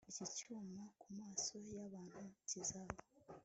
[0.09, 2.95] Iki cyuma kumaso yabantu kizaba